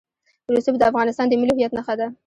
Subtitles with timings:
[0.53, 2.07] رسوب د افغانستان د ملي هویت نښه ده.